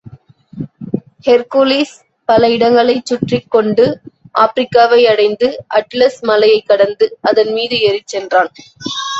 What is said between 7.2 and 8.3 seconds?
அதன் மீது ஏறிச்